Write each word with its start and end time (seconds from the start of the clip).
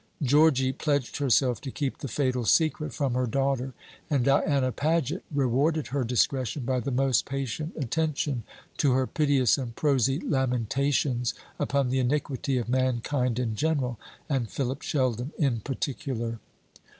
Georgy 0.23 0.71
pledged 0.73 1.17
herself 1.17 1.61
to 1.61 1.69
keep 1.69 1.99
the 1.99 2.07
fatal 2.07 2.43
secret 2.43 2.91
from 2.91 3.13
her 3.13 3.27
daughter; 3.27 3.75
and 4.09 4.25
Diana 4.25 4.71
Paget 4.71 5.23
rewarded 5.31 5.89
her 5.89 6.03
discretion 6.03 6.65
by 6.65 6.79
the 6.79 6.89
most 6.89 7.23
patient 7.23 7.73
attention 7.77 8.41
to 8.77 8.93
her 8.93 9.05
piteous 9.05 9.59
and 9.59 9.75
prosy 9.75 10.17
lamentations 10.19 11.35
upon 11.59 11.89
the 11.89 11.99
iniquity 11.99 12.57
of 12.57 12.67
mankind 12.67 13.37
in 13.37 13.55
general, 13.55 13.99
and 14.27 14.49
Philip 14.49 14.81
Sheldon 14.81 15.33
in 15.37 15.59
particular. 15.59 16.39